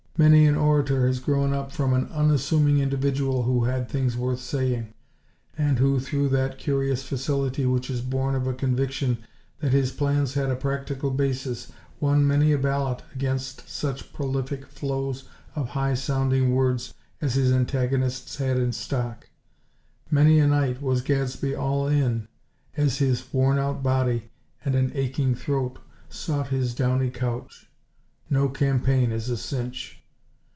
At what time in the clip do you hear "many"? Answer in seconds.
0.17-0.45, 12.27-12.51, 20.11-20.37